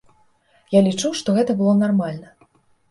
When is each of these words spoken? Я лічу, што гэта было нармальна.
Я 0.77 0.81
лічу, 0.89 1.13
што 1.21 1.37
гэта 1.37 1.51
было 1.61 1.73
нармальна. 1.87 2.27